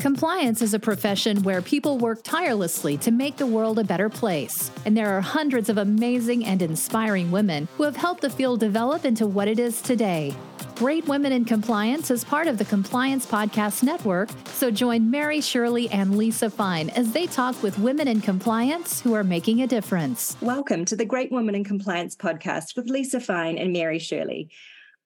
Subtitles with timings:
[0.00, 4.70] Compliance is a profession where people work tirelessly to make the world a better place.
[4.86, 9.04] And there are hundreds of amazing and inspiring women who have helped the field develop
[9.04, 10.34] into what it is today.
[10.76, 15.90] Great Women in Compliance is part of the Compliance Podcast Network, so join Mary Shirley
[15.90, 20.34] and Lisa Fine as they talk with women in compliance who are making a difference.
[20.40, 24.48] Welcome to the Great Women in Compliance podcast with Lisa Fine and Mary Shirley.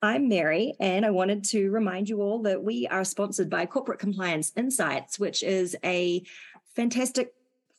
[0.04, 3.98] I'm Mary, and I wanted to remind you all that we are sponsored by Corporate
[3.98, 6.22] Compliance Insights, which is a
[6.76, 7.32] fantastic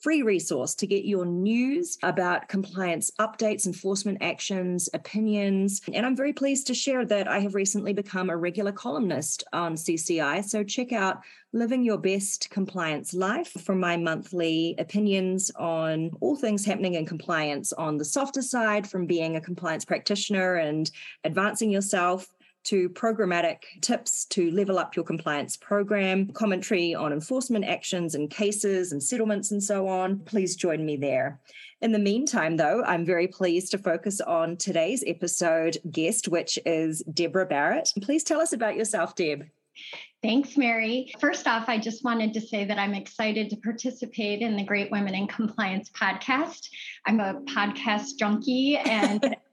[0.05, 5.81] free resource to get your news about compliance updates, enforcement actions, opinions.
[5.91, 9.73] And I'm very pleased to share that I have recently become a regular columnist on
[9.73, 10.45] CCI.
[10.45, 11.23] So check out
[11.53, 17.73] Living Your Best Compliance Life for my monthly opinions on all things happening in compliance
[17.73, 20.91] on the softer side, from being a compliance practitioner and
[21.23, 22.27] advancing yourself
[22.65, 28.91] to programmatic tips to level up your compliance program, commentary on enforcement actions and cases
[28.91, 30.19] and settlements and so on.
[30.19, 31.39] Please join me there.
[31.81, 37.03] In the meantime, though, I'm very pleased to focus on today's episode guest, which is
[37.13, 37.89] Deborah Barrett.
[38.01, 39.45] Please tell us about yourself, Deb.
[40.23, 41.13] Thanks, Mary.
[41.19, 44.89] First off, I just wanted to say that I'm excited to participate in the Great
[44.89, 46.69] Women in Compliance podcast.
[47.05, 49.35] I'm a podcast junkie and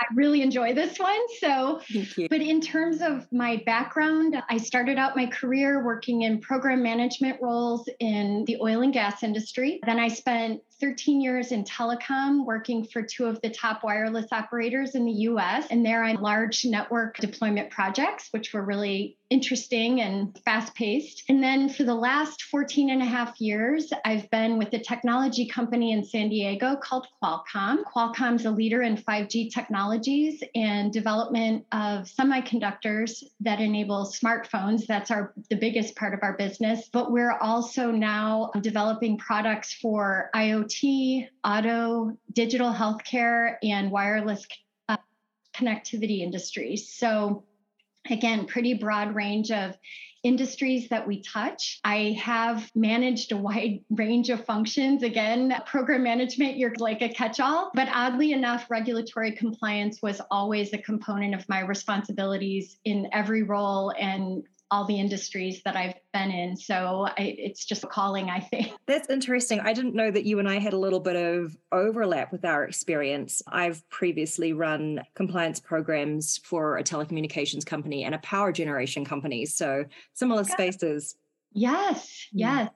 [0.00, 1.20] I really enjoy this one.
[1.40, 1.80] So,
[2.30, 7.38] but in terms of my background, I started out my career working in program management
[7.42, 9.78] roles in the oil and gas industry.
[9.84, 14.94] Then I spent 13 years in telecom, working for two of the top wireless operators
[14.94, 15.66] in the US.
[15.70, 21.22] And there I large network deployment projects, which were really interesting and fast paced.
[21.28, 25.46] And then for the last 14 and a half years, I've been with a technology
[25.46, 27.84] company in San Diego called Qualcomm.
[27.84, 34.86] Qualcomm's a leader in 5G technologies and development of semiconductors that enable smartphones.
[34.86, 36.88] That's our the biggest part of our business.
[36.92, 44.46] But we're also now developing products for IoT auto, digital healthcare, and wireless
[45.54, 46.92] connectivity industries.
[46.92, 47.44] So,
[48.08, 49.76] again, pretty broad range of
[50.22, 51.80] industries that we touch.
[51.82, 55.02] I have managed a wide range of functions.
[55.02, 57.70] Again, program management, you're like a catch all.
[57.74, 63.92] But oddly enough, regulatory compliance was always a component of my responsibilities in every role
[63.98, 66.56] and all the industries that I've been in.
[66.56, 68.72] So I, it's just a calling, I think.
[68.86, 69.60] That's interesting.
[69.60, 72.64] I didn't know that you and I had a little bit of overlap with our
[72.64, 73.42] experience.
[73.48, 79.44] I've previously run compliance programs for a telecommunications company and a power generation company.
[79.46, 81.16] So similar spaces.
[81.52, 82.38] Yes, hmm.
[82.38, 82.70] yes.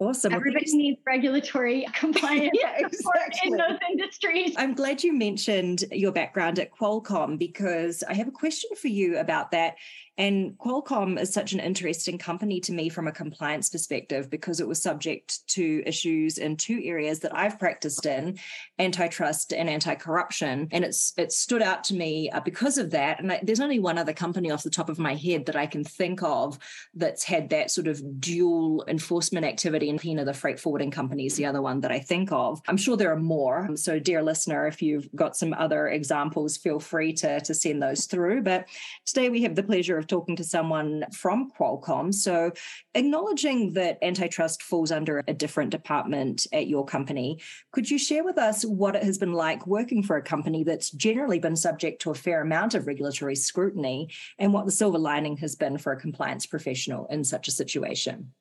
[0.00, 0.32] Awesome.
[0.32, 3.40] Everybody well, needs regulatory compliance yeah, exactly.
[3.44, 4.54] in those industries.
[4.56, 9.18] I'm glad you mentioned your background at Qualcomm because I have a question for you
[9.18, 9.76] about that.
[10.16, 14.68] And Qualcomm is such an interesting company to me from a compliance perspective because it
[14.68, 18.38] was subject to issues in two areas that I've practiced in
[18.78, 20.68] antitrust and anti corruption.
[20.70, 23.20] And it's it stood out to me uh, because of that.
[23.20, 25.66] And I, there's only one other company off the top of my head that I
[25.66, 26.60] can think of
[26.94, 29.83] that's had that sort of dual enforcement activity.
[29.98, 32.60] Pina, the freight forwarding company, is the other one that I think of.
[32.68, 33.68] I'm sure there are more.
[33.76, 38.06] So, dear listener, if you've got some other examples, feel free to, to send those
[38.06, 38.42] through.
[38.42, 38.68] But
[39.06, 42.12] today we have the pleasure of talking to someone from Qualcomm.
[42.12, 42.52] So,
[42.94, 47.40] acknowledging that antitrust falls under a different department at your company,
[47.72, 50.90] could you share with us what it has been like working for a company that's
[50.90, 54.08] generally been subject to a fair amount of regulatory scrutiny
[54.38, 58.32] and what the silver lining has been for a compliance professional in such a situation?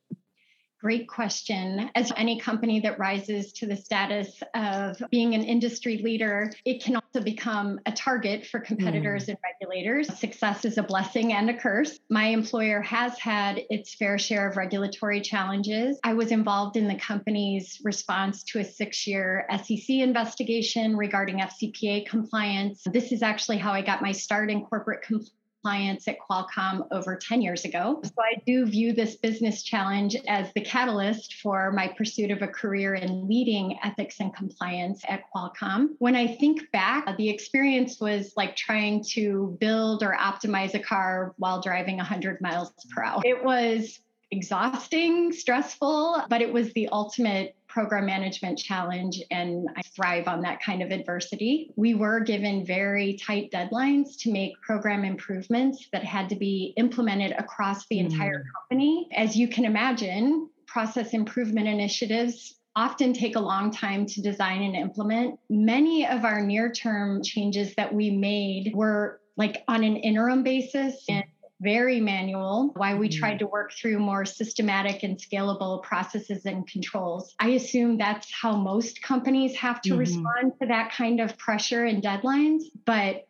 [0.83, 1.89] Great question.
[1.95, 6.97] As any company that rises to the status of being an industry leader, it can
[6.97, 9.29] also become a target for competitors mm.
[9.29, 10.13] and regulators.
[10.19, 11.97] Success is a blessing and a curse.
[12.09, 15.97] My employer has had its fair share of regulatory challenges.
[16.03, 22.07] I was involved in the company's response to a six year SEC investigation regarding FCPA
[22.07, 22.83] compliance.
[22.91, 25.31] This is actually how I got my start in corporate compliance
[25.63, 28.01] clients at Qualcomm over 10 years ago.
[28.03, 32.47] So I do view this business challenge as the catalyst for my pursuit of a
[32.47, 35.95] career in leading ethics and compliance at Qualcomm.
[35.99, 41.33] When I think back, the experience was like trying to build or optimize a car
[41.37, 43.21] while driving 100 miles per hour.
[43.23, 44.01] It was
[44.31, 50.61] exhausting, stressful, but it was the ultimate program management challenge and I thrive on that
[50.61, 51.71] kind of adversity.
[51.75, 57.31] We were given very tight deadlines to make program improvements that had to be implemented
[57.31, 58.05] across the mm.
[58.05, 59.07] entire company.
[59.15, 64.75] As you can imagine, process improvement initiatives often take a long time to design and
[64.75, 65.39] implement.
[65.49, 71.03] Many of our near term changes that we made were like on an interim basis
[71.09, 71.23] and
[71.63, 73.19] very manual, why we mm-hmm.
[73.19, 77.33] tried to work through more systematic and scalable processes and controls.
[77.39, 79.99] I assume that's how most companies have to mm-hmm.
[79.99, 82.63] respond to that kind of pressure and deadlines.
[82.85, 83.27] But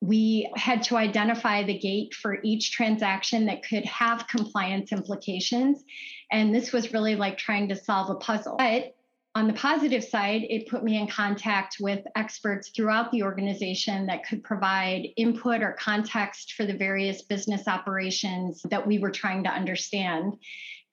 [0.00, 5.84] we had to identify the gate for each transaction that could have compliance implications.
[6.30, 8.56] And this was really like trying to solve a puzzle.
[8.58, 8.95] But
[9.36, 14.26] on the positive side, it put me in contact with experts throughout the organization that
[14.26, 19.50] could provide input or context for the various business operations that we were trying to
[19.50, 20.38] understand.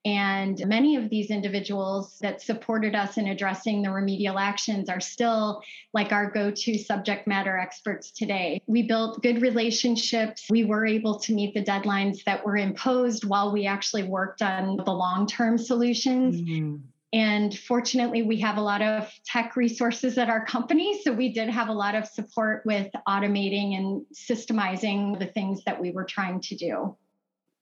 [0.03, 5.61] And many of these individuals that supported us in addressing the remedial actions are still
[5.93, 8.61] like our go to subject matter experts today.
[8.67, 10.47] We built good relationships.
[10.49, 14.75] We were able to meet the deadlines that were imposed while we actually worked on
[14.83, 16.41] the long term solutions.
[16.41, 16.75] Mm-hmm.
[17.13, 20.99] And fortunately, we have a lot of tech resources at our company.
[21.03, 25.79] So we did have a lot of support with automating and systemizing the things that
[25.79, 26.97] we were trying to do.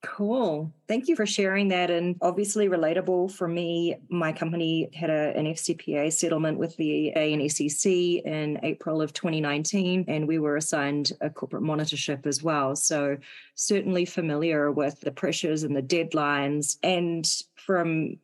[0.02, 0.72] Cool.
[0.88, 1.88] Thank you for sharing that.
[1.88, 8.22] And obviously, relatable for me, my company had a, an FCPA settlement with the ANSEC
[8.22, 12.74] in April of 2019, and we were assigned a corporate monitorship as well.
[12.74, 13.16] So,
[13.54, 16.78] certainly familiar with the pressures and the deadlines.
[16.82, 18.16] And from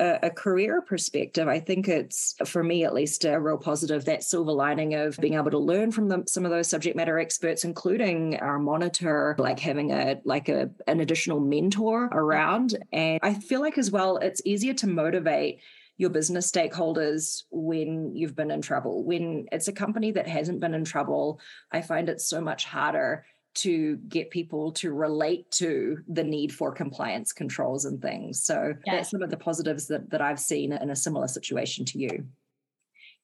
[0.00, 4.24] a, a, career perspective, I think it's for me at least a real positive that
[4.24, 7.64] silver lining of being able to learn from them, some of those subject matter experts,
[7.64, 12.76] including our monitor, like having a like a an additional mentor around.
[12.92, 15.60] And I feel like as well, it's easier to motivate
[15.96, 19.04] your business stakeholders when you've been in trouble.
[19.04, 21.38] When it's a company that hasn't been in trouble,
[21.70, 26.72] I find it so much harder to get people to relate to the need for
[26.72, 28.42] compliance controls and things.
[28.42, 31.98] So that's some of the positives that, that I've seen in a similar situation to
[31.98, 32.26] you.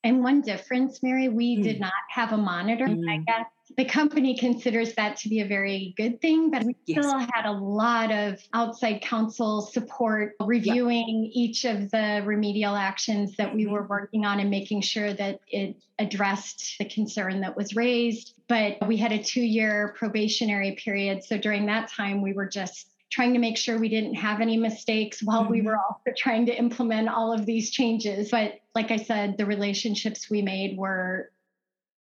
[0.02, 1.62] And one difference, Mary, we mm.
[1.62, 2.86] did not have a monitor.
[2.86, 3.10] Mm.
[3.10, 3.46] I guess
[3.76, 7.05] the company considers that to be a very good thing, but we yes.
[7.05, 13.55] still had a lot of outside counsel support reviewing each of the remedial actions that
[13.55, 13.90] we were mm-hmm.
[13.90, 18.34] working on and making sure that it addressed the concern that was raised.
[18.49, 21.25] But we had a two year probationary period.
[21.25, 24.56] So during that time, we were just trying to make sure we didn't have any
[24.56, 25.52] mistakes while mm-hmm.
[25.52, 28.31] we were also trying to implement all of these changes.
[28.31, 31.31] But like I said, the relationships we made were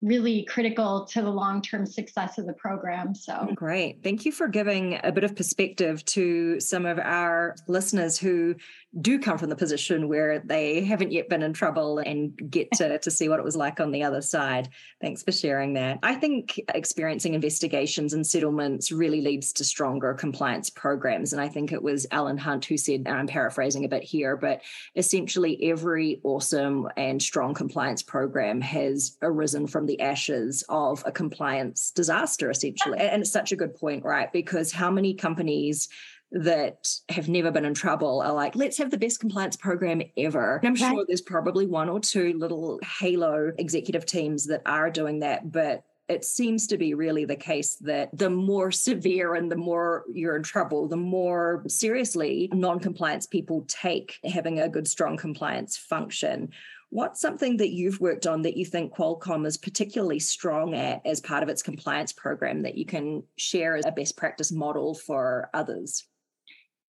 [0.03, 3.49] really critical to the long-term success of the program so.
[3.55, 4.03] Great.
[4.03, 8.55] Thank you for giving a bit of perspective to some of our listeners who
[8.99, 12.99] do come from the position where they haven't yet been in trouble and get to,
[13.03, 14.69] to see what it was like on the other side
[15.01, 20.71] thanks for sharing that i think experiencing investigations and settlements really leads to stronger compliance
[20.71, 24.03] programs and i think it was alan hunt who said and i'm paraphrasing a bit
[24.03, 24.61] here but
[24.97, 31.91] essentially every awesome and strong compliance program has arisen from the ashes of a compliance
[31.91, 32.99] disaster, essentially.
[32.99, 34.33] And it's such a good point, right?
[34.33, 35.89] Because how many companies
[36.33, 40.57] that have never been in trouble are like, let's have the best compliance program ever.
[40.57, 45.21] And I'm sure there's probably one or two little halo executive teams that are doing
[45.21, 49.57] that, but it seems to be really the case that the more severe and the
[49.57, 55.17] more you're in trouble, the more seriously non compliance people take having a good, strong
[55.17, 56.51] compliance function.
[56.89, 61.21] What's something that you've worked on that you think Qualcomm is particularly strong at as
[61.21, 65.49] part of its compliance program that you can share as a best practice model for
[65.55, 66.09] others?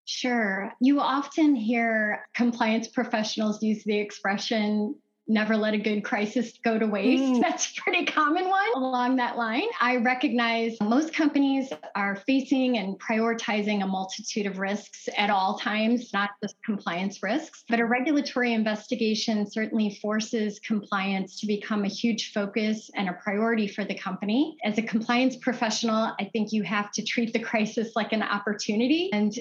[0.06, 0.72] Sure.
[0.82, 4.96] You often hear compliance professionals use the expression
[5.32, 7.24] never let a good crisis go to waste.
[7.24, 7.42] Mm.
[7.42, 9.68] That's a pretty common one along that line.
[9.80, 16.12] I recognize most companies are facing and prioritizing a multitude of risks at all times,
[16.14, 17.64] not just compliance risks.
[17.70, 23.68] But a regulatory investigation certainly forces compliance to become a huge focus and a priority
[23.68, 24.58] for the company.
[24.64, 29.10] As a compliance professional, I think you have to treat the crisis like an opportunity
[29.14, 29.34] and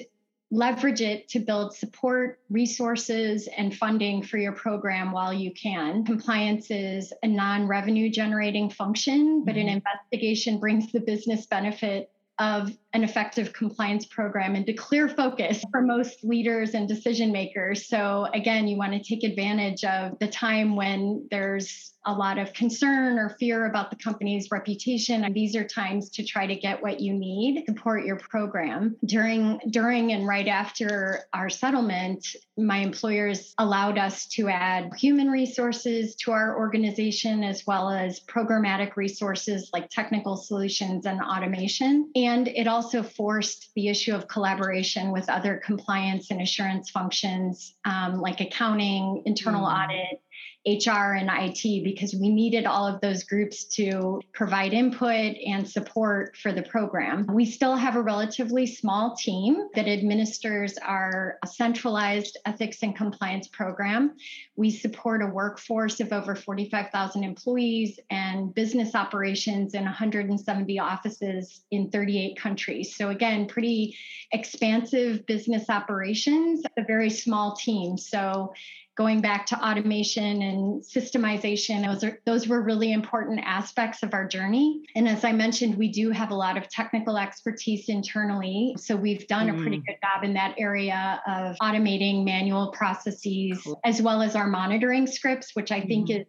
[0.51, 6.03] leverage it to build support, resources, and funding for your program while you can.
[6.03, 9.69] Compliance is a non revenue generating function, but mm-hmm.
[9.69, 15.81] an investigation brings the business benefit of an effective compliance program into clear focus for
[15.81, 17.87] most leaders and decision makers.
[17.87, 22.51] So, again, you want to take advantage of the time when there's a lot of
[22.53, 25.23] concern or fear about the company's reputation.
[25.23, 28.95] And these are times to try to get what you need support your program.
[29.05, 32.25] During during and right after our settlement
[32.57, 38.95] my employers allowed us to add human resources to our organization as well as programmatic
[38.95, 42.11] resources like technical solutions and automation.
[42.15, 48.19] And it also forced the issue of collaboration with other compliance and assurance functions um,
[48.19, 49.83] like accounting internal mm.
[49.83, 50.21] audit
[50.67, 56.37] HR and IT because we needed all of those groups to provide input and support
[56.37, 57.25] for the program.
[57.33, 64.15] We still have a relatively small team that administers our centralized ethics and compliance program.
[64.55, 71.89] We support a workforce of over 45,000 employees and business operations in 170 offices in
[71.89, 72.95] 38 countries.
[72.95, 73.97] So, again, pretty
[74.31, 77.97] expansive business operations, a very small team.
[77.97, 78.53] So,
[79.01, 84.27] going back to automation and systemization those are those were really important aspects of our
[84.27, 88.95] journey and as i mentioned we do have a lot of technical expertise internally so
[88.95, 89.57] we've done mm.
[89.57, 89.85] a pretty mm.
[89.87, 93.79] good job in that area of automating manual processes cool.
[93.83, 96.19] as well as our monitoring scripts which i think mm.
[96.19, 96.27] is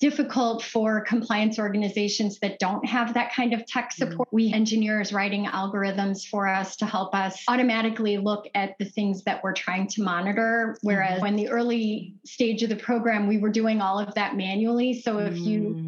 [0.00, 4.10] difficult for compliance organizations that don't have that kind of tech mm-hmm.
[4.10, 4.28] support.
[4.28, 4.36] Mm-hmm.
[4.36, 9.42] We engineers writing algorithms for us to help us automatically look at the things that
[9.42, 10.76] we're trying to monitor.
[10.82, 11.22] Whereas mm-hmm.
[11.22, 15.00] when the early stage of the program, we were doing all of that manually.
[15.00, 15.87] So if you mm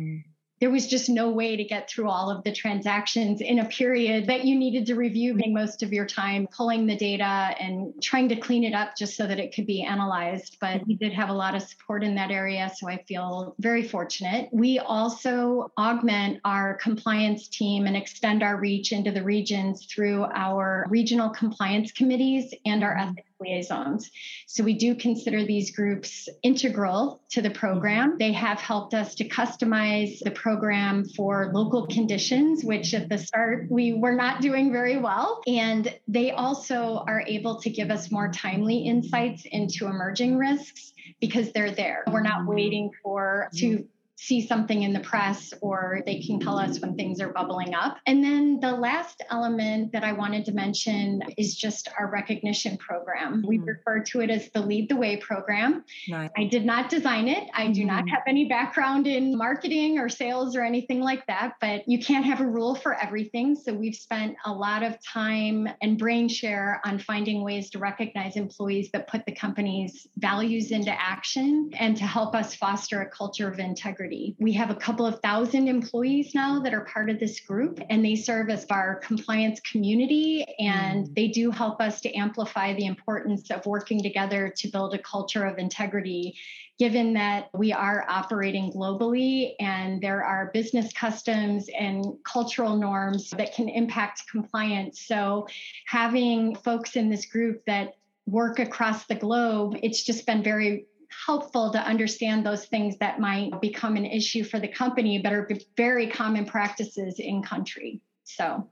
[0.61, 4.27] there was just no way to get through all of the transactions in a period
[4.27, 7.25] that you needed to review most of your time pulling the data
[7.59, 10.59] and trying to clean it up just so that it could be analyzed.
[10.61, 13.83] But we did have a lot of support in that area so i feel very
[13.83, 14.49] fortunate.
[14.53, 20.87] We also augment our compliance team and extend our reach into the regions through our
[20.91, 24.11] regional compliance committees and our ethics liaisons.
[24.47, 28.11] So we do consider these groups integral to the program.
[28.11, 28.19] Mm-hmm.
[28.19, 33.67] They have helped us to customize the program for local conditions, which at the start
[33.71, 35.41] we were not doing very well.
[35.47, 41.53] And they also are able to give us more timely insights into emerging risks because
[41.53, 42.05] they're there.
[42.11, 42.55] We're not mm-hmm.
[42.55, 43.83] waiting for to mm-hmm
[44.21, 47.97] see something in the press or they can tell us when things are bubbling up.
[48.07, 53.39] And then the last element that I wanted to mention is just our recognition program.
[53.39, 53.49] Mm-hmm.
[53.49, 55.85] We refer to it as the Lead the Way program.
[56.07, 56.29] Nice.
[56.37, 57.49] I did not design it.
[57.55, 57.73] I mm-hmm.
[57.73, 58.09] do not mm-hmm.
[58.09, 62.43] have any background in marketing or sales or anything like that, but you can't have
[62.43, 63.57] a rule for everything.
[63.57, 68.37] So we've spent a lot of time and brain share on finding ways to recognize
[68.37, 73.49] employees that put the company's values into action and to help us foster a culture
[73.49, 77.41] of integrity we have a couple of thousand employees now that are part of this
[77.41, 80.45] group, and they serve as our compliance community.
[80.59, 81.15] And mm.
[81.15, 85.45] they do help us to amplify the importance of working together to build a culture
[85.45, 86.37] of integrity
[86.81, 93.55] given that we are operating globally and there are business customs and cultural norms that
[93.55, 95.03] can impact compliance.
[95.03, 95.47] So,
[95.87, 100.87] having folks in this group that work across the globe, it's just been very
[101.27, 105.49] helpful to understand those things that might become an issue for the company, but are
[105.77, 108.01] very common practices in country.
[108.25, 108.69] So.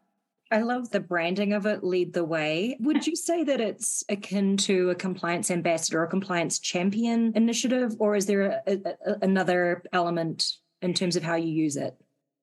[0.51, 2.77] I love the branding of it, lead the way.
[2.81, 8.17] Would you say that it's akin to a compliance ambassador or compliance champion initiative, or
[8.17, 11.95] is there a, a, another element in terms of how you use it?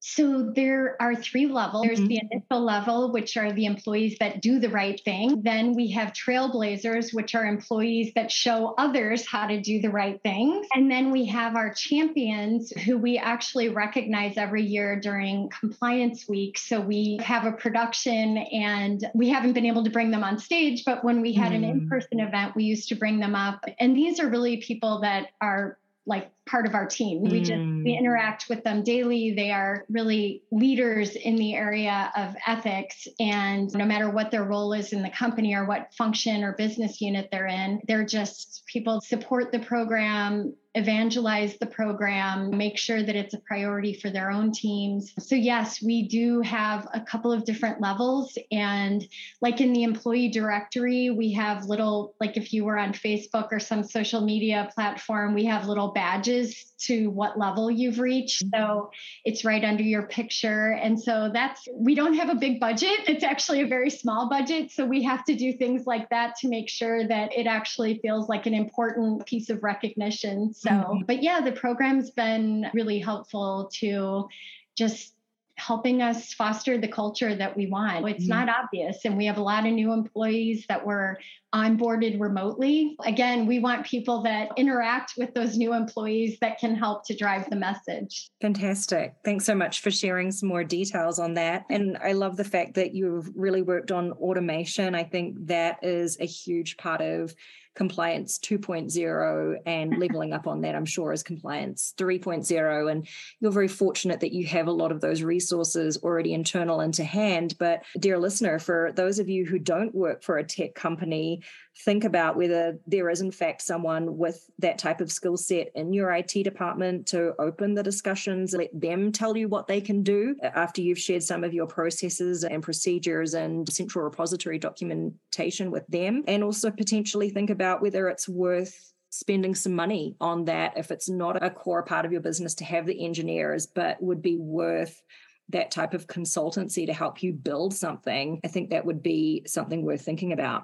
[0.07, 1.83] So there are three levels.
[1.87, 2.07] There's mm-hmm.
[2.09, 5.41] the initial level, which are the employees that do the right thing.
[5.41, 10.21] Then we have trailblazers, which are employees that show others how to do the right
[10.21, 10.67] things.
[10.75, 16.59] And then we have our champions who we actually recognize every year during compliance week.
[16.59, 20.85] So we have a production and we haven't been able to bring them on stage,
[20.85, 21.55] but when we had mm.
[21.55, 23.65] an in person event, we used to bring them up.
[23.79, 27.23] And these are really people that are like part of our team.
[27.23, 27.99] We just we mm.
[27.99, 29.33] interact with them daily.
[29.33, 34.73] They are really leaders in the area of ethics and no matter what their role
[34.73, 39.01] is in the company or what function or business unit they're in, they're just people
[39.01, 44.51] support the program, evangelize the program, make sure that it's a priority for their own
[44.51, 45.13] teams.
[45.19, 48.37] So, yes, we do have a couple of different levels.
[48.51, 49.07] And
[49.41, 53.59] like in the employee directory, we have little, like if you were on Facebook or
[53.59, 56.34] some social media platform, we have little badges
[56.77, 58.43] to what level you've reached.
[58.53, 58.91] So
[59.23, 60.71] it's right under your picture.
[60.73, 63.07] And so that's, we don't have a big budget.
[63.07, 64.71] It's actually a very small budget.
[64.71, 68.29] So we have to do things like that to make sure that it actually feels
[68.29, 70.53] like an important piece of recognition.
[70.53, 71.03] So, mm-hmm.
[71.07, 74.27] but yeah, the program's been really helpful to
[74.75, 75.14] just
[75.57, 78.07] helping us foster the culture that we want.
[78.07, 78.45] It's mm-hmm.
[78.45, 79.05] not obvious.
[79.05, 81.17] And we have a lot of new employees that were
[81.53, 82.97] onboarded remotely.
[83.05, 87.49] Again, we want people that interact with those new employees that can help to drive
[87.49, 88.29] the message.
[88.41, 89.15] Fantastic.
[89.23, 91.65] Thanks so much for sharing some more details on that.
[91.69, 94.93] And I love the fact that you've really worked on automation.
[94.93, 97.33] I think that is a huge part of
[97.75, 102.91] compliance 2.0 and leveling up on that, I'm sure, is compliance 3.0.
[102.91, 103.07] And
[103.39, 107.55] you're very fortunate that you have a lot of those resources already internal into hand.
[107.59, 111.41] But, dear listener, for those of you who don't work for a tech company,
[111.79, 115.91] think about whether there is, in fact, someone with that type of skill set in
[115.91, 120.35] your IT department to open the discussions, let them tell you what they can do
[120.41, 126.23] after you've shared some of your processes and procedures and central repository documentation with them.
[126.27, 131.09] And also potentially think about whether it's worth spending some money on that if it's
[131.09, 135.01] not a core part of your business to have the engineers, but would be worth
[135.49, 138.39] that type of consultancy to help you build something.
[138.43, 140.63] I think that would be something worth thinking about.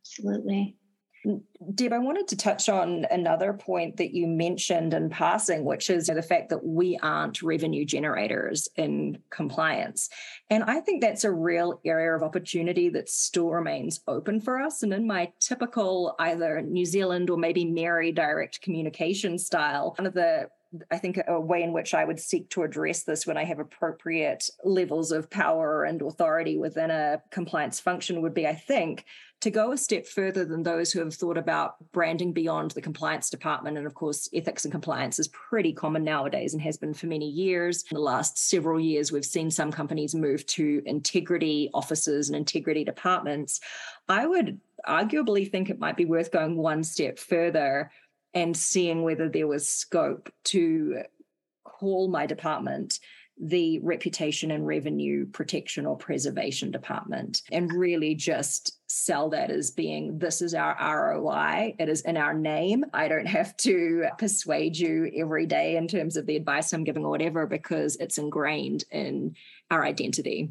[0.00, 0.76] Absolutely.
[1.74, 6.06] Deb, I wanted to touch on another point that you mentioned in passing, which is
[6.06, 10.08] the fact that we aren't revenue generators in compliance.
[10.48, 14.82] And I think that's a real area of opportunity that still remains open for us.
[14.82, 20.14] And in my typical either New Zealand or maybe Mary direct communication style, one of
[20.14, 20.48] the
[20.90, 23.58] I think a way in which I would seek to address this when I have
[23.58, 29.06] appropriate levels of power and authority within a compliance function would be, I think,
[29.40, 33.30] to go a step further than those who have thought about branding beyond the compliance
[33.30, 33.78] department.
[33.78, 37.28] And of course, ethics and compliance is pretty common nowadays and has been for many
[37.28, 37.84] years.
[37.90, 42.84] In the last several years, we've seen some companies move to integrity offices and integrity
[42.84, 43.60] departments.
[44.08, 47.92] I would arguably think it might be worth going one step further
[48.34, 51.02] and seeing whether there was scope to
[51.64, 52.98] call my department
[53.40, 60.18] the reputation and revenue protection or preservation department and really just sell that as being
[60.18, 62.84] this is our ROI it is in our name.
[62.92, 67.04] I don't have to persuade you every day in terms of the advice i'm giving
[67.04, 69.34] or whatever because it's ingrained in
[69.70, 70.50] our identity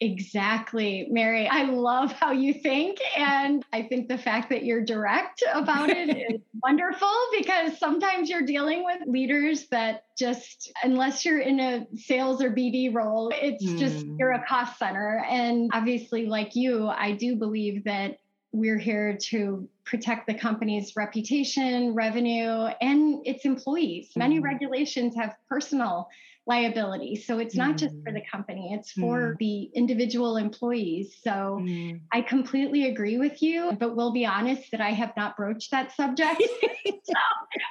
[0.00, 1.46] Exactly, Mary.
[1.46, 2.98] I love how you think.
[3.16, 8.44] And I think the fact that you're direct about it is wonderful because sometimes you're
[8.44, 13.78] dealing with leaders that just, unless you're in a sales or BD role, it's mm.
[13.78, 14.44] just you're a hmm.
[14.46, 15.24] cost center.
[15.28, 18.18] And obviously, like you, I do believe that
[18.52, 24.10] we're here to protect the company's reputation, revenue, and its employees.
[24.10, 24.16] Mm.
[24.16, 24.44] Many hmm.
[24.44, 26.08] regulations have personal
[26.46, 27.16] liability.
[27.16, 27.78] So it's not mm.
[27.78, 28.30] just for the mm.
[28.30, 29.38] company, it's for mm.
[29.38, 31.16] the individual employees.
[31.22, 32.00] So mm.
[32.12, 35.92] I completely agree with you, but we'll be honest that I have not broached that
[35.92, 36.42] subject
[36.84, 37.22] so,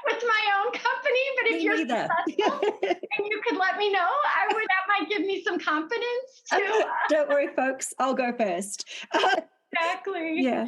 [0.07, 1.23] with my own company.
[1.41, 2.07] But if me you're neither.
[2.25, 6.41] successful and you could let me know, I would that might give me some confidence
[6.51, 6.83] too.
[7.09, 7.93] Don't worry, folks.
[7.99, 8.85] I'll go first.
[9.71, 10.41] exactly.
[10.41, 10.67] Yeah.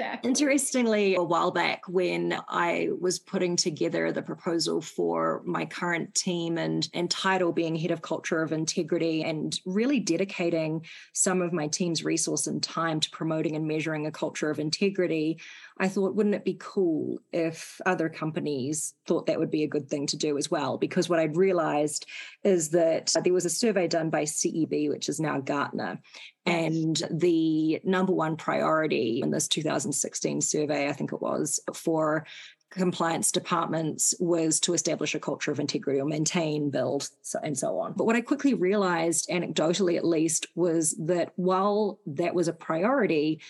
[0.00, 0.28] Exactly.
[0.28, 6.56] Interestingly, a while back when I was putting together the proposal for my current team
[6.56, 11.66] and, and title being head of culture of integrity and really dedicating some of my
[11.66, 15.40] team's resource and time to promoting and measuring a culture of integrity,
[15.80, 19.88] I thought, wouldn't it be cool if other companies thought that would be a good
[19.88, 20.76] thing to do as well?
[20.76, 22.06] Because what I'd realized
[22.42, 26.00] is that there was a survey done by CEB, which is now Gartner,
[26.46, 32.26] and the number one priority in this 2016 survey, I think it was, for
[32.70, 37.08] compliance departments was to establish a culture of integrity or maintain, build,
[37.42, 37.94] and so on.
[37.94, 43.40] But what I quickly realized, anecdotally at least, was that while that was a priority,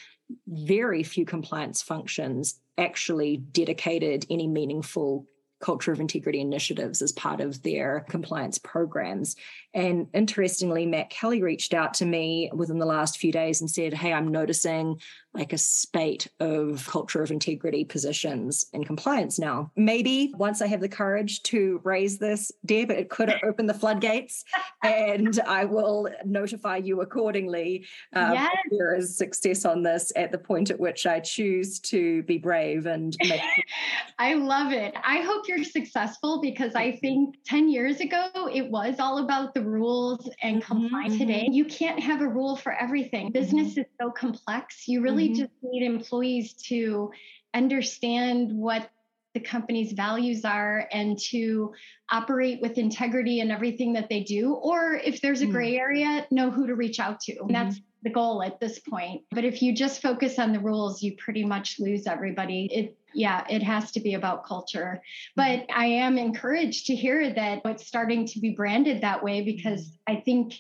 [0.46, 5.26] very few compliance functions actually dedicated any meaningful
[5.60, 9.36] culture of integrity initiatives as part of their compliance programs.
[9.74, 13.92] And interestingly, Matt Kelly reached out to me within the last few days and said,
[13.92, 15.00] Hey, I'm noticing
[15.34, 19.70] like a spate of culture of integrity positions in compliance now.
[19.76, 24.44] Maybe once I have the courage to raise this, Deb, it could open the floodgates
[24.82, 28.50] and I will notify you accordingly um, yes.
[28.64, 32.38] if there is success on this at the point at which I choose to be
[32.38, 33.40] brave and make.
[34.18, 34.94] I love it.
[35.04, 39.62] I hope you're successful because I think 10 years ago it was all about the
[39.62, 41.14] rules and mm-hmm, compliance.
[41.14, 41.26] Mm-hmm.
[41.26, 43.32] Today, you can't have a rule for everything.
[43.32, 43.80] Business mm-hmm.
[43.80, 44.86] is so complex.
[44.86, 45.40] You really mm-hmm.
[45.40, 47.10] just need employees to
[47.54, 48.90] understand what
[49.34, 51.72] the company's values are and to
[52.10, 54.54] operate with integrity in everything that they do.
[54.54, 55.52] Or if there's a mm.
[55.52, 57.34] gray area, know who to reach out to.
[57.34, 57.52] Mm-hmm.
[57.52, 59.22] That's the goal at this point.
[59.30, 62.68] But if you just focus on the rules, you pretty much lose everybody.
[62.72, 65.02] It yeah, it has to be about culture.
[65.36, 65.80] But mm-hmm.
[65.80, 70.16] I am encouraged to hear that it's starting to be branded that way because mm-hmm.
[70.16, 70.54] I think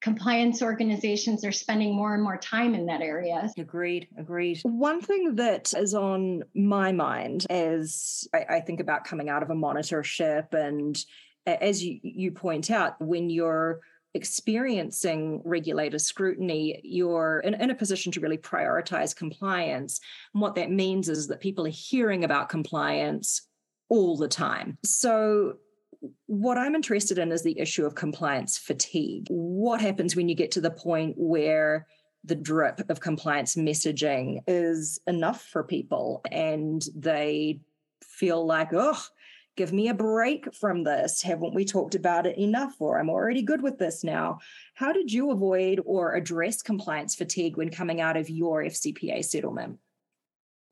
[0.00, 3.48] compliance organizations are spending more and more time in that area.
[3.56, 4.60] Agreed, agreed.
[4.64, 9.50] One thing that is on my mind as I, I think about coming out of
[9.50, 11.02] a monitorship, and
[11.46, 13.80] as you, you point out, when you're
[14.14, 20.00] experiencing regulator scrutiny, you're in, in, a position to really prioritize compliance.
[20.34, 23.48] And what that means is that people are hearing about compliance
[23.88, 24.76] all the time.
[24.84, 25.54] So
[26.26, 29.26] what I'm interested in is the issue of compliance fatigue.
[29.30, 31.86] What happens when you get to the point where
[32.24, 37.60] the drip of compliance messaging is enough for people and they
[38.02, 38.98] feel like, oh,
[39.56, 41.22] give me a break from this.
[41.22, 42.74] Haven't we talked about it enough?
[42.78, 44.38] Or I'm already good with this now.
[44.74, 49.78] How did you avoid or address compliance fatigue when coming out of your FCPA settlement?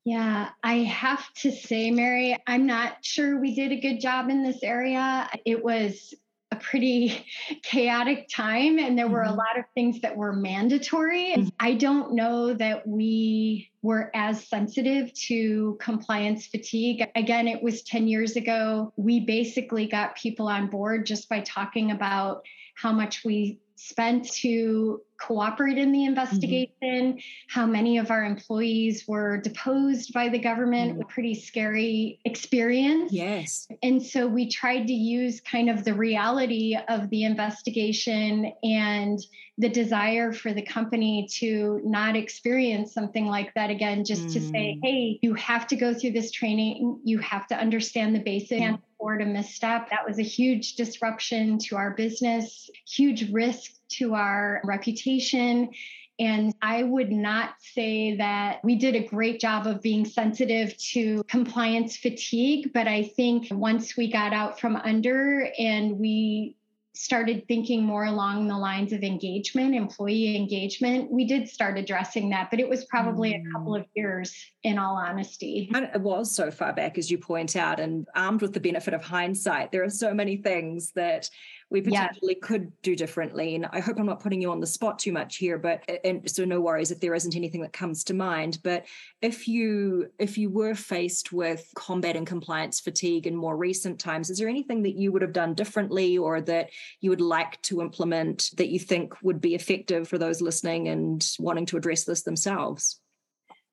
[0.05, 4.43] Yeah, I have to say, Mary, I'm not sure we did a good job in
[4.43, 5.29] this area.
[5.45, 6.15] It was
[6.53, 7.27] a pretty
[7.63, 9.33] chaotic time, and there were mm-hmm.
[9.33, 11.35] a lot of things that were mandatory.
[11.37, 11.49] Mm-hmm.
[11.59, 17.07] I don't know that we were as sensitive to compliance fatigue.
[17.15, 18.93] Again, it was 10 years ago.
[18.97, 25.01] We basically got people on board just by talking about how much we spent to
[25.19, 26.09] cooperate in the mm-hmm.
[26.09, 27.19] investigation, mm-hmm.
[27.49, 31.03] how many of our employees were deposed by the government, mm-hmm.
[31.03, 33.11] a pretty scary experience.
[33.11, 33.69] Yes.
[33.83, 39.19] And so we tried to use kind of the reality of the investigation and
[39.57, 44.33] the desire for the company to not experience something like that again, just mm.
[44.35, 44.81] to say, mm.
[44.83, 48.79] hey, you have to go through this training, you have to understand the basics.
[49.01, 49.89] Afford a misstep.
[49.89, 55.71] That was a huge disruption to our business, huge risk to our reputation.
[56.19, 61.25] And I would not say that we did a great job of being sensitive to
[61.29, 66.57] compliance fatigue, but I think once we got out from under and we
[66.95, 72.51] started thinking more along the lines of engagement, employee engagement, we did start addressing that,
[72.51, 73.47] but it was probably mm.
[73.47, 75.71] a couple of years in all honesty.
[75.73, 79.05] It was so far back, as you point out, and armed with the benefit of
[79.05, 81.31] hindsight, there are so many things that
[81.71, 82.47] we potentially yeah.
[82.47, 83.55] could do differently.
[83.55, 86.29] And I hope I'm not putting you on the spot too much here, but and
[86.29, 88.59] so no worries if there isn't anything that comes to mind.
[88.63, 88.87] But
[89.23, 94.39] if you if you were faced with combating compliance fatigue in more recent times, is
[94.39, 98.51] there anything that you would have done differently or that you would like to implement
[98.57, 103.01] that you think would be effective for those listening and wanting to address this themselves?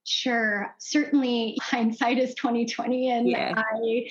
[0.08, 0.74] Sure.
[0.78, 3.54] Certainly hindsight is 2020 and yeah.
[3.58, 4.08] I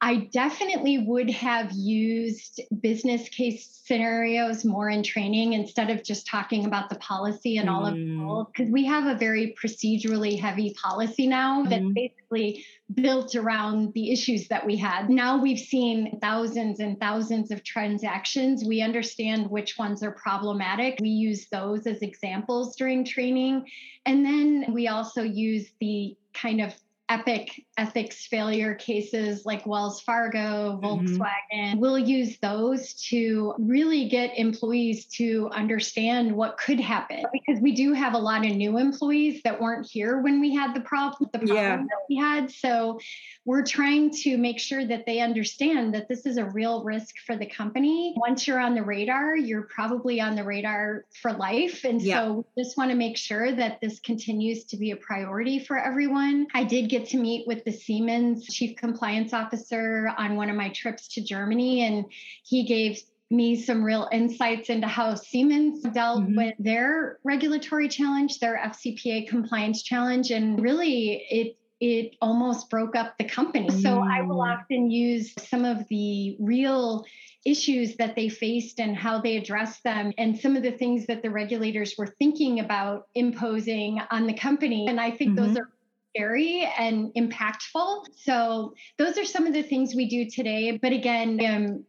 [0.00, 6.64] I definitely would have used business case scenarios more in training instead of just talking
[6.64, 7.72] about the policy and mm.
[7.72, 11.70] all of the rules because we have a very procedurally heavy policy now mm.
[11.70, 15.08] that's basically built around the issues that we had.
[15.08, 18.64] Now we've seen thousands and thousands of transactions.
[18.64, 20.98] We understand which ones are problematic.
[21.00, 23.66] We use those as examples during training.
[24.04, 26.74] And then we also use the kind of
[27.12, 30.84] epic ethics failure cases like Wells Fargo, mm-hmm.
[30.84, 31.32] Volkswagen.
[31.54, 31.78] Mm-hmm.
[31.78, 37.92] We'll use those to really get employees to understand what could happen because we do
[37.92, 41.38] have a lot of new employees that weren't here when we had the problem, the
[41.38, 41.76] problem yeah.
[41.76, 42.50] that we had.
[42.50, 42.98] So
[43.44, 47.36] we're trying to make sure that they understand that this is a real risk for
[47.36, 48.14] the company.
[48.16, 51.84] Once you're on the radar, you're probably on the radar for life.
[51.84, 52.20] And yeah.
[52.20, 55.78] so we just want to make sure that this continues to be a priority for
[55.78, 56.46] everyone.
[56.54, 60.70] I did get to meet with the Siemens chief compliance officer on one of my
[60.70, 62.06] trips to Germany, and
[62.44, 66.36] he gave me some real insights into how Siemens dealt mm-hmm.
[66.36, 73.18] with their regulatory challenge, their FCPA compliance challenge, and really it it almost broke up
[73.18, 73.68] the company.
[73.68, 73.82] Mm.
[73.82, 74.56] So I will mm.
[74.56, 77.04] often use some of the real
[77.44, 81.22] issues that they faced and how they addressed them and some of the things that
[81.22, 84.86] the regulators were thinking about imposing on the company.
[84.86, 85.44] And I think mm-hmm.
[85.44, 85.68] those are
[86.14, 88.06] scary and impactful.
[88.16, 90.78] So those are some of the things we do today.
[90.80, 91.84] But again, um,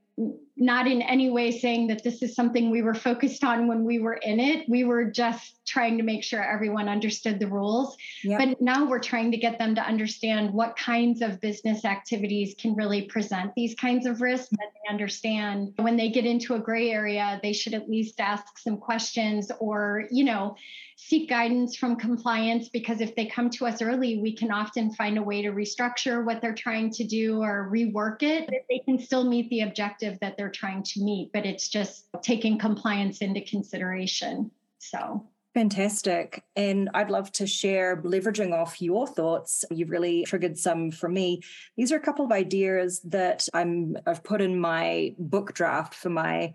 [0.55, 3.97] not in any way saying that this is something we were focused on when we
[3.97, 4.69] were in it.
[4.69, 7.97] We were just trying to make sure everyone understood the rules.
[8.23, 8.39] Yep.
[8.39, 12.75] But now we're trying to get them to understand what kinds of business activities can
[12.75, 15.73] really present these kinds of risks that they understand.
[15.77, 20.03] When they get into a gray area, they should at least ask some questions or,
[20.12, 20.55] you know,
[21.08, 25.18] seek guidance from compliance because if they come to us early, we can often find
[25.18, 28.50] a way to restructure what they're trying to do or rework it.
[28.70, 32.58] They can still meet the objective that they're trying to meet, but it's just taking
[32.58, 34.50] compliance into consideration.
[34.80, 35.28] So.
[35.54, 36.44] Fantastic.
[36.56, 39.66] And I'd love to share, leveraging off your thoughts.
[39.70, 41.42] You've really triggered some for me.
[41.78, 46.10] These are a couple of ideas that I'm I've put in my book draft for
[46.10, 46.54] my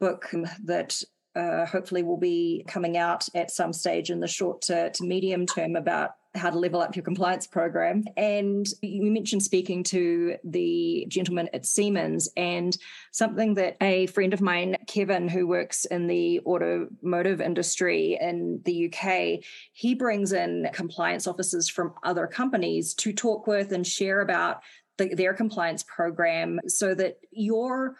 [0.00, 0.32] book
[0.64, 1.02] that
[1.38, 5.46] uh, hopefully will be coming out at some stage in the short to, to medium
[5.46, 8.04] term about how to level up your compliance program.
[8.16, 12.76] And you mentioned speaking to the gentleman at Siemens, and
[13.12, 18.92] something that a friend of mine, Kevin, who works in the automotive industry in the
[18.92, 24.60] UK, he brings in compliance officers from other companies to talk with and share about
[24.98, 27.96] the, their compliance program so that your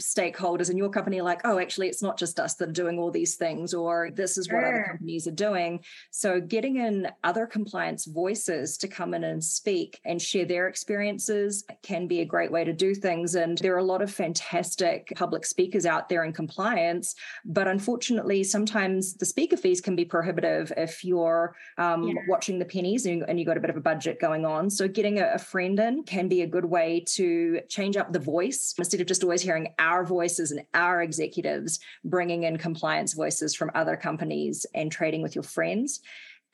[0.00, 3.10] stakeholders in your company like, oh, actually, it's not just us that are doing all
[3.10, 4.56] these things, or this is sure.
[4.56, 5.80] what other companies are doing.
[6.10, 11.64] So, getting in other compliance voices to come in and speak and share their experiences
[11.82, 13.34] can be a great way to do things.
[13.34, 18.44] And there are a lot of fantastic public speakers out there in compliance, but unfortunately,
[18.44, 22.14] sometimes the speaker fees can be prohibitive if you're um, yeah.
[22.28, 24.70] watching the pennies and, and, you've got a bit of a budget going on.
[24.70, 28.18] So, getting a, a friend in can be a good way to change up the
[28.18, 33.54] voice instead of just always hearing our voices and our executives bringing in compliance voices
[33.54, 36.00] from other companies and trading with your friends.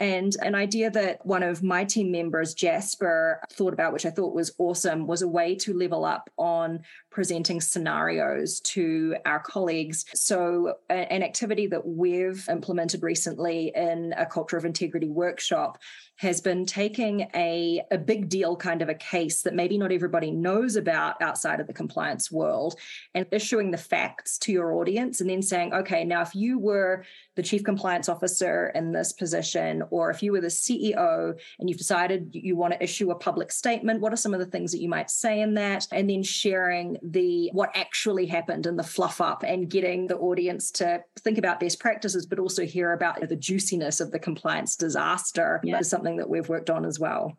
[0.01, 4.35] And an idea that one of my team members, Jasper, thought about, which I thought
[4.35, 6.81] was awesome, was a way to level up on
[7.15, 10.05] presenting scenarios to our colleagues.
[10.15, 15.79] So, an activity that we've implemented recently in a culture of integrity workshop
[16.17, 20.31] has been taking a, a big deal kind of a case that maybe not everybody
[20.31, 22.77] knows about outside of the compliance world
[23.15, 27.05] and issuing the facts to your audience and then saying, okay, now if you were
[27.35, 31.79] the chief compliance officer in this position, or if you were the CEO and you've
[31.79, 34.81] decided you want to issue a public statement, what are some of the things that
[34.81, 35.89] you might say in that?
[35.91, 40.71] And then sharing the what actually happened and the fluff up and getting the audience
[40.73, 45.61] to think about best practices, but also hear about the juiciness of the compliance disaster
[45.63, 45.79] yeah.
[45.79, 47.37] is something that we've worked on as well.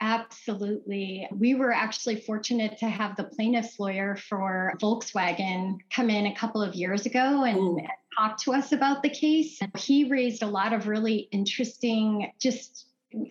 [0.00, 1.28] Absolutely.
[1.30, 6.60] We were actually fortunate to have the plaintiff's lawyer for Volkswagen come in a couple
[6.60, 9.60] of years ago and, and talk to us about the case.
[9.78, 12.88] He raised a lot of really interesting, just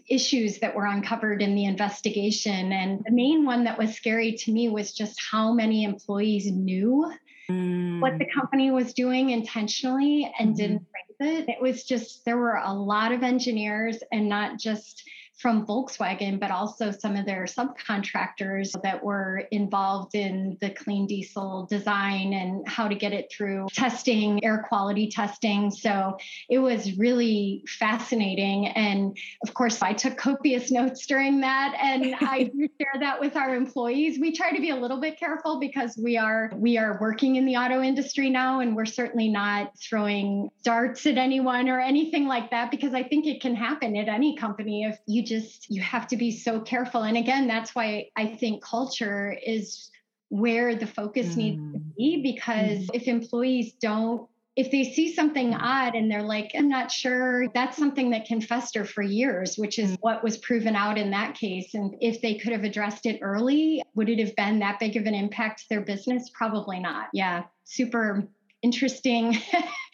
[0.10, 2.72] issues that were uncovered in the investigation.
[2.72, 7.12] And the main one that was scary to me was just how many employees knew
[7.50, 8.00] mm.
[8.00, 8.34] what the mm.
[8.34, 10.58] company was doing intentionally and mm-hmm.
[10.58, 10.86] didn't
[11.20, 11.50] raise it.
[11.50, 15.04] It was just, there were a lot of engineers and not just
[15.42, 21.66] from Volkswagen, but also some of their subcontractors that were involved in the clean diesel
[21.66, 25.72] design and how to get it through testing, air quality testing.
[25.72, 26.18] So
[26.50, 28.68] it was really fascinating.
[28.68, 31.76] And of course, I took copious notes during that.
[31.82, 34.20] And I share that with our employees.
[34.20, 37.46] We try to be a little bit careful because we are we are working in
[37.46, 42.52] the auto industry now and we're certainly not throwing darts at anyone or anything like
[42.52, 46.08] that because I think it can happen at any company if you just you have
[46.08, 49.90] to be so careful and again that's why i think culture is
[50.28, 51.38] where the focus mm.
[51.38, 51.96] needs to mm.
[51.98, 52.90] be because mm.
[52.94, 57.78] if employees don't if they see something odd and they're like, I'm not sure, that's
[57.78, 61.74] something that can fester for years, which is what was proven out in that case.
[61.74, 65.06] And if they could have addressed it early, would it have been that big of
[65.06, 66.30] an impact to their business?
[66.34, 67.08] Probably not.
[67.14, 68.28] Yeah, super
[68.62, 69.38] interesting.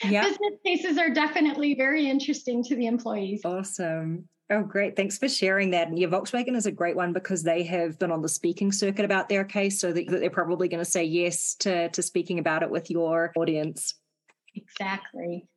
[0.03, 0.23] Yep.
[0.25, 3.41] business cases are definitely very interesting to the employees.
[3.43, 4.29] Awesome.
[4.49, 4.95] Oh, great.
[4.95, 5.89] Thanks for sharing that.
[5.89, 9.03] And yeah, Volkswagen is a great one because they have been on the speaking circuit
[9.03, 9.79] about their case.
[9.81, 13.33] So that they're probably going to say yes to, to speaking about it with your
[13.35, 13.95] audience.
[14.55, 15.47] Exactly.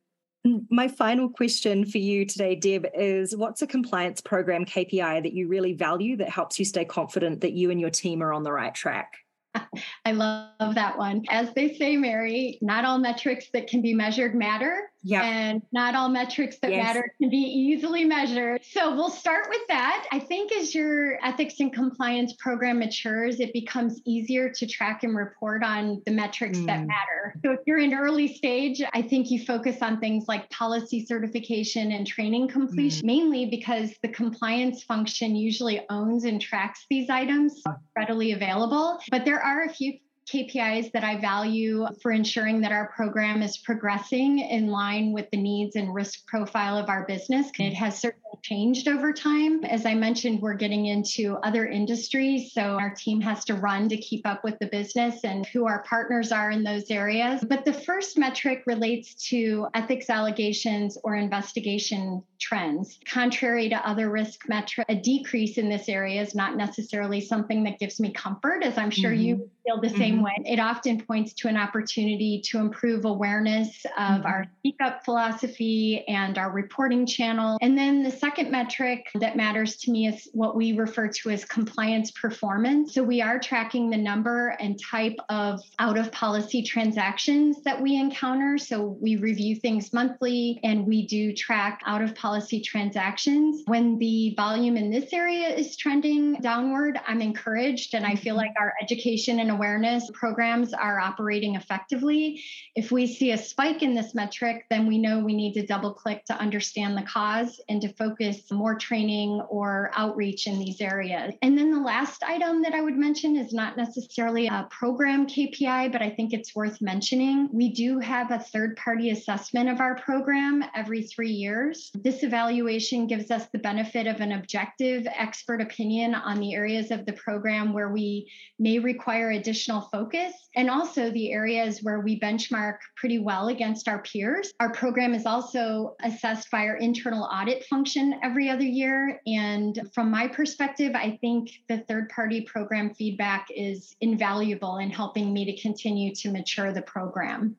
[0.45, 5.33] Mm, my final question for you today, Deb, is what's a compliance program KPI that
[5.33, 8.43] you really value that helps you stay confident that you and your team are on
[8.43, 9.13] the right track?
[10.05, 11.23] I love that one.
[11.29, 14.90] As they say, Mary, not all metrics that can be measured matter.
[15.03, 15.23] Yeah.
[15.23, 16.85] And not all metrics that yes.
[16.85, 18.61] matter can be easily measured.
[18.63, 20.07] So we'll start with that.
[20.11, 25.15] I think as your ethics and compliance program matures, it becomes easier to track and
[25.15, 26.67] report on the metrics mm.
[26.67, 27.35] that matter.
[27.43, 31.91] So if you're in early stage, I think you focus on things like policy certification
[31.91, 33.07] and training completion, mm.
[33.07, 37.61] mainly because the compliance function usually owns and tracks these items
[37.97, 38.99] readily available.
[39.09, 39.93] But there are a few
[40.31, 45.37] KPIs that I value for ensuring that our program is progressing in line with the
[45.37, 47.51] needs and risk profile of our business.
[47.59, 49.63] It has certainly changed over time.
[49.65, 53.97] As I mentioned, we're getting into other industries, so our team has to run to
[53.97, 57.43] keep up with the business and who our partners are in those areas.
[57.47, 62.99] But the first metric relates to ethics allegations or investigation trends.
[63.05, 67.79] Contrary to other risk metrics, a decrease in this area is not necessarily something that
[67.79, 69.21] gives me comfort, as I'm sure mm-hmm.
[69.21, 70.23] you feel the same mm-hmm.
[70.23, 70.35] way.
[70.45, 74.25] It often points to an opportunity to improve awareness of mm-hmm.
[74.25, 77.57] our speak up philosophy and our reporting channel.
[77.61, 81.45] And then the second metric that matters to me is what we refer to as
[81.45, 82.93] compliance performance.
[82.93, 87.95] So we are tracking the number and type of out of policy transactions that we
[87.95, 88.57] encounter.
[88.57, 93.63] So we review things monthly and we do track out of policy transactions.
[93.65, 98.47] When the volume in this area is trending downward, I'm encouraged and I feel mm-hmm.
[98.47, 102.43] like our education and awareness programs are operating effectively.
[102.75, 105.93] If we see a spike in this metric, then we know we need to double
[105.93, 111.33] click to understand the cause and to focus more training or outreach in these areas.
[111.41, 115.91] And then the last item that I would mention is not necessarily a program KPI,
[115.91, 117.49] but I think it's worth mentioning.
[117.51, 121.91] We do have a third party assessment of our program every three years.
[121.93, 127.05] This evaluation gives us the benefit of an objective expert opinion on the areas of
[127.05, 132.77] the program where we may require additional focus and also the areas where we benchmark
[132.95, 134.53] pretty well against our peers.
[134.59, 139.19] Our program is also assessed by our internal audit function every other year.
[139.25, 145.33] And from my perspective, I think the third party program feedback is invaluable in helping
[145.33, 147.55] me to continue to mature the program.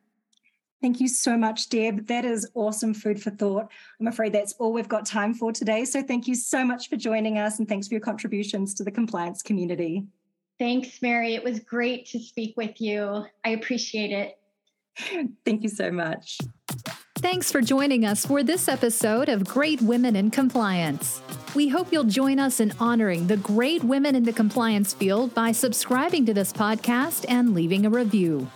[0.80, 2.08] Thank you so much, Deb.
[2.08, 3.70] That is awesome food for thought.
[4.00, 5.84] I'm afraid that's all we've got time for today.
[5.84, 8.90] So thank you so much for joining us and thanks for your contributions to the
[8.90, 10.04] compliance community.
[10.58, 11.34] Thanks, Mary.
[11.34, 13.24] It was great to speak with you.
[13.44, 14.38] I appreciate it.
[15.44, 16.38] Thank you so much.
[17.18, 21.22] Thanks for joining us for this episode of Great Women in Compliance.
[21.54, 25.52] We hope you'll join us in honoring the great women in the compliance field by
[25.52, 28.48] subscribing to this podcast and leaving a review.